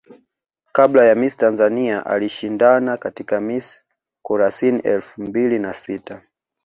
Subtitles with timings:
[0.71, 3.85] Kabla ya Miss Tanzania alishindana katika Miss
[4.21, 6.21] Kurasini elfu mbili na sita